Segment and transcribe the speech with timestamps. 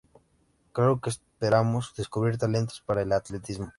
[0.73, 3.69] Claro que esperamos descubrir talentos para el atletismo.